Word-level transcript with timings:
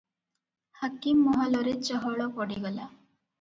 ହାକିମ 0.79 1.33
ମହଲରେ 1.35 1.75
ଚହଳ 1.91 2.27
ପଡିଗଲା। 2.41 2.89